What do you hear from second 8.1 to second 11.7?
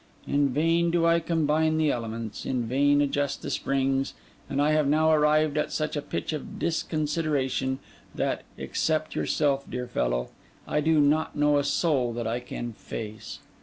that (except yourself, dear fellow) I do not know a